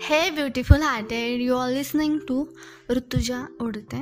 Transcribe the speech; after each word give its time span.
Hey, 0.00 0.30
beautiful 0.30 0.82
hearted, 0.82 1.40
you 1.40 1.54
are 1.56 1.70
listening 1.70 2.20
to 2.26 2.46
Rutuja 2.90 3.48
उड़ते 3.60 3.96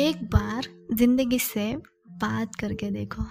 एक 0.00 0.22
बार 0.24 0.66
ज़िंदगी 0.94 1.38
से 1.38 1.76
बात 2.22 2.54
करके 2.54 2.90
देखो। 2.90 3.22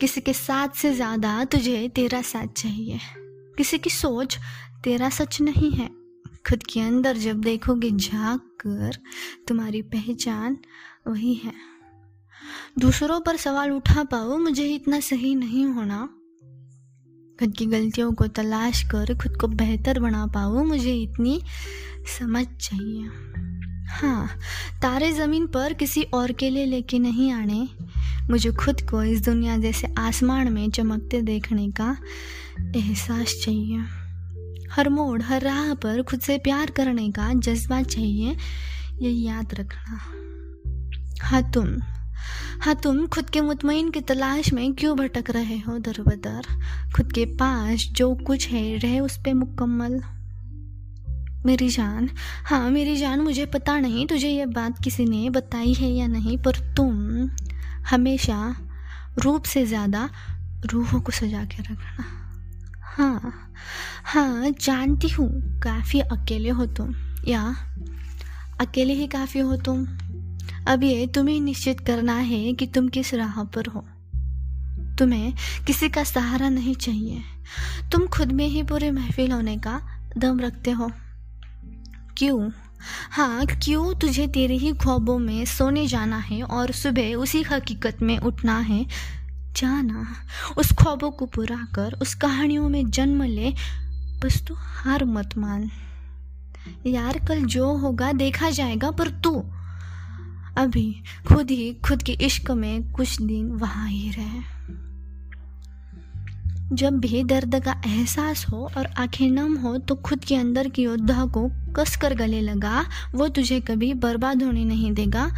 किसी 0.00 0.20
के 0.20 0.32
साथ 0.32 0.68
से 0.68 0.92
ज़्यादा 0.94 1.44
तुझे 1.44 1.88
तेरा 1.88 2.22
साथ 2.22 2.46
चाहिए। 2.46 2.98
किसी 3.58 3.78
की 3.78 3.90
सोच 3.90 4.38
तेरा 4.84 5.08
सच 5.08 5.40
नहीं 5.40 5.70
है। 5.70 5.88
खुद 6.48 6.62
के 6.62 6.80
अंदर 6.80 7.16
जब 7.16 7.40
देखोगे 7.40 7.90
झाँक 7.90 8.40
कर 8.66 8.98
तुम्हारी 9.48 9.82
पहचान 9.82 10.58
वही 11.08 11.34
है। 11.34 11.54
दूसरों 12.78 13.20
पर 13.20 13.36
सवाल 13.36 13.70
उठा 13.70 14.04
पाओ 14.04 14.38
मुझे 14.38 14.74
इतना 14.74 15.00
सही 15.00 15.34
नहीं 15.34 15.66
होना। 15.66 16.08
खुद 17.40 17.52
की 17.58 17.66
गलतियों 17.66 18.12
को 18.12 18.26
तलाश 18.26 18.82
कर, 18.82 19.14
खुद 19.14 19.36
को 19.36 19.48
बेहतर 19.48 20.00
बना 20.00 20.26
पाओ 20.26 20.64
मुझे 20.64 20.94
इतनी 20.94 21.42
समझ 22.18 22.46
चाहिए। 22.60 23.04
हाँ 23.88 24.28
तारे 24.82 25.12
ज़मीन 25.12 25.46
पर 25.46 25.72
किसी 25.72 26.02
और 26.02 26.32
के 26.32 26.50
लिए 26.50 26.66
लेके 26.66 26.98
नहीं 26.98 27.32
आने। 27.32 27.68
मुझे 28.30 28.52
खुद 28.52 28.80
को 28.80 29.02
इस 29.02 29.24
दुनिया 29.24 29.56
जैसे 29.58 29.94
आसमान 29.98 30.52
में 30.52 30.70
चमकते 30.70 31.22
देखने 31.22 31.70
का 31.70 31.96
एहसास 32.76 33.40
चाहिए। 33.44 33.78
हर 34.72 34.88
मोड़, 34.88 35.22
हर 35.22 35.42
राह 35.42 35.74
पर 35.74 36.02
खुद 36.02 36.20
से 36.20 36.38
प्यार 36.38 36.70
करने 36.70 37.10
का 37.10 37.32
जज्बा 37.34 37.82
चाहिए 37.82 38.36
ये 39.02 39.10
याद 39.10 39.54
रखना। 39.54 40.00
हाँ 41.22 41.52
तुम। 41.52 41.78
हाँ 42.62 42.74
तुम 42.74 43.06
खुद 43.06 43.30
के 43.30 43.40
मुतमिन 43.40 43.90
की 43.90 44.00
तलाश 44.00 44.52
में 44.52 44.74
क्यों 44.74 44.96
भटक 44.96 45.30
रहे 45.30 45.58
हो 45.58 45.78
दर 45.78 46.00
बदर 46.02 46.42
खुद 46.96 47.12
के 47.12 47.24
पास 47.24 47.88
जो 47.92 48.14
कुछ 48.14 48.48
है, 48.48 48.78
रहे 48.78 49.00
उस 49.00 49.16
पर 49.16 49.34
मुकम्मल। 49.34 50.00
मेरी 51.46 51.68
जान? 51.68 52.10
हाँ 52.44 52.70
मेरी 52.70 52.96
जान, 52.96 53.20
मुझे 53.20 53.46
पता 53.46 53.78
नहीं, 53.78 54.06
तुझे 54.06 54.28
ये 54.28 54.46
बात 54.46 54.84
किसी 54.84 55.04
ने 55.04 55.30
बताई 55.30 55.72
है 55.74 55.90
या 55.90 56.06
नहीं, 56.06 56.38
पर 56.38 56.56
तुम 56.76 57.30
हमेशा 57.90 58.56
रूप 59.18 59.44
से 59.44 59.66
ज़्यादा 59.66 60.10
रूहों 60.66 61.00
को 61.00 61.12
सजा 61.12 61.44
के 61.44 61.62
रखना। 61.62 62.04
हाँ 62.82 63.48
हाँ 64.04 64.50
जानती 64.50 65.08
हूँ, 65.08 65.60
काफ़ी 65.60 66.00
अकेले 66.00 66.48
हो 66.48 66.66
तुम, 66.66 66.94
या 67.28 67.56
अकेले 68.60 68.92
ही 68.92 69.06
काफ़ी 69.06 69.40
हो 69.40 69.56
तुम। 69.56 69.86
अब 70.68 70.82
ये 70.82 71.06
तुम्हें 71.06 71.40
निश्चित 71.40 71.80
करना 71.80 72.14
है 72.14 72.52
कि 72.52 72.66
तुम 72.66 72.88
किस 72.88 73.14
राह 73.14 73.44
पर 73.44 73.66
हो। 73.66 73.84
तुम्हें 74.98 75.34
किसी 75.66 75.88
का 75.88 76.04
सहारा 76.04 76.48
नहीं 76.48 76.74
चाहिए। 76.74 77.22
तुम 77.92 78.06
खुद 78.06 78.32
में 78.32 78.46
ही 78.46 78.62
पूरे 78.62 78.90
महफिल 78.90 79.32
होने 79.32 79.56
का 79.56 79.82
दम 80.18 80.40
रखते 80.40 80.70
हो। 80.70 80.92
क्यों? 82.18 82.50
हाँ 83.10 83.46
क्यों 83.46 83.94
तुझे 83.94 84.26
तेरे 84.26 84.56
ही 84.56 84.72
ख्वाबों 84.72 85.18
में 85.18 85.44
सोने 85.44 85.86
जाना 85.86 86.16
है 86.16 86.42
और 86.42 86.72
सुबह 86.72 87.14
उसी 87.14 87.42
हकीकत 87.42 88.02
में 88.02 88.18
उठना 88.18 88.58
है? 88.58 88.86
जाना, 89.56 90.14
उस 90.56 90.72
ख्वाबों 90.72 91.10
को 91.10 91.26
पूरा 91.26 91.68
कर, 91.74 91.92
उस 91.92 92.14
कहानियों 92.14 92.68
में 92.68 92.90
जन्म 92.90 93.22
ले, 93.22 93.54
बस 94.24 94.44
तू 94.46 94.54
हार 94.58 95.04
मत 95.04 95.38
मान। 95.38 95.70
यार, 96.86 97.18
कल 97.18 97.44
जो 97.44 97.76
होगा 97.76 98.12
देखा 98.12 98.50
जाएगा, 98.50 98.90
पर 98.90 99.08
तू 99.08 99.44
अभी 100.56 101.02
खुद 101.26 101.50
ही, 101.50 101.72
खुद 101.74 102.02
के 102.02 102.12
इश्क 102.12 102.50
में 102.50 102.92
कुछ 102.92 103.22
दिन 103.22 103.52
वहाँ 103.52 103.88
ही 103.88 104.10
रहे। 104.10 104.60
जब 106.72 106.98
भी 106.98 107.24
दर्द 107.24 107.64
का 107.64 107.82
एहसास 107.86 108.46
हो 108.50 108.70
और 108.78 108.86
आँखें 108.86 109.30
नम 109.30 109.56
हो 109.56 109.78
तो 109.78 109.94
खुद 109.94 110.24
के 110.24 110.36
अंदर 110.36 110.68
की 110.68 110.82
योद्धा 110.82 111.24
को 111.26 111.50
कस 111.76 111.96
कर 111.96 112.14
गले 112.14 112.40
लगा, 112.40 112.84
वो 113.14 113.28
तुझे 113.28 113.60
कभी 113.60 113.94
बर्बाद 113.94 114.42
होने 114.42 114.64
नहीं 114.64 114.92
देगा। 114.92 115.30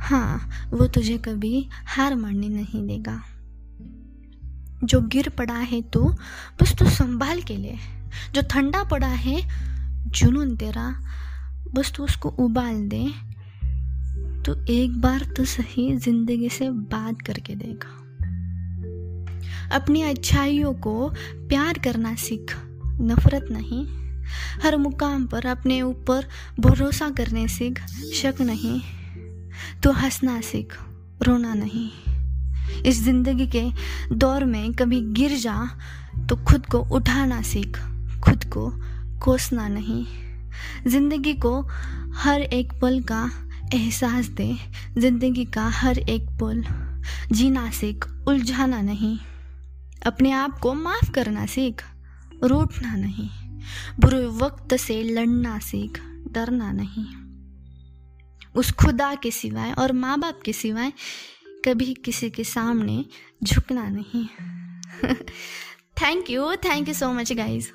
हाँ 0.00 0.50
वो 0.70 0.86
तुझे 0.86 1.18
कभी 1.18 1.68
हार 1.86 2.14
मानने 2.14 2.48
नहीं 2.48 2.86
देगा। 2.86 3.22
जो 4.84 5.00
गिर 5.00 5.28
पड़ा 5.28 5.54
है 5.54 5.82
तो 5.82 6.04
बस 6.62 6.74
तू 6.78 6.88
संभाल 6.90 7.42
के 7.42 7.56
ले। 7.56 7.74
जो 8.34 8.42
ठंडा 8.42 8.84
पड़ा 8.84 9.08
है, 9.08 9.42
जुनून 10.06 10.56
तेरा, 10.56 11.00
बस 11.74 11.92
तू 11.96 12.04
उसको 12.04 12.28
उबाल 12.28 12.88
दे। 12.88 13.10
तो 14.46 14.54
एक 14.72 15.00
बार 15.00 15.24
तो 15.36 15.44
सही 15.44 15.96
ज़िंदगी 15.96 16.48
से 16.48 16.70
बात 16.70 17.22
करके 17.22 17.54
देखा। 17.54 17.96
अपनी 19.76 20.02
अच्छाइयों 20.02 20.72
को 20.74 21.08
प्यार 21.48 21.78
करना 21.78 22.14
सीख, 22.14 22.54
नफरत 23.00 23.48
नहीं। 23.50 23.86
हर 24.62 24.76
मुकाम 24.76 25.26
पर 25.26 25.46
अपने 25.46 25.80
ऊपर 25.82 26.26
भरोसा 26.60 27.08
करने 27.10 27.46
सीख, 27.48 27.80
शक 28.14 28.40
नहीं। 28.40 28.80
तो 29.82 29.92
हंसना 29.92 30.40
सीख, 30.40 30.76
रोना 31.22 31.54
नहीं। 31.54 31.90
इस 32.86 33.02
ज़िंदगी 33.04 33.46
के 33.46 33.64
दौर 34.14 34.44
में 34.44 34.72
कभी 34.72 35.00
गिर 35.12 35.36
जा 35.38 35.56
तो 36.28 36.36
खुद 36.44 36.66
को 36.66 36.78
उठाना 36.96 37.40
सीख, 37.42 37.78
खुद 38.24 38.44
को 38.44 38.70
कोसना 39.24 39.68
नहीं। 39.68 40.04
ज़िंदगी 40.86 41.34
को 41.34 41.60
हर 42.14 42.42
एक 42.42 42.72
पल 42.82 43.00
का 43.02 43.30
एहसास 43.74 44.26
दे। 44.28 44.56
ज़िंदगी 44.98 45.44
का 45.44 45.68
हर 45.68 45.98
एक 45.98 46.26
पल 46.40 46.62
जीना 47.32 47.70
सीख, 47.70 48.06
उलझाना 48.28 48.80
नहीं। 48.82 49.18
अपने 50.06 50.30
आप 50.30 50.58
को 50.58 50.74
माफ़ 50.74 51.10
करना 51.10 51.46
सीख 51.46 51.82
रूठना 52.44 52.94
नहीं। 52.96 53.28
बुरे 54.00 54.24
वक्त 54.26 54.76
से 54.76 55.02
लड़ना 55.02 55.58
सीख, 55.58 56.00
डरना 56.30 56.70
नहीं। 56.72 57.06
उस 58.54 58.70
खुदा 58.72 59.14
के 59.14 59.30
सिवाय 59.30 59.72
और 59.72 59.92
माँ 59.92 60.18
बाप 60.18 60.40
के 60.44 60.52
सिवाय 60.52 60.92
कभी 61.64 61.94
किसी 61.94 62.30
के 62.30 62.44
सामने 62.44 63.04
झुकना 63.44 63.88
नहीं। 63.88 64.26
Thank 66.02 66.30
you 66.30 66.54
thank 66.56 66.88
you 66.88 66.94
so 66.94 67.12
much 67.12 67.32
guys 67.32 67.68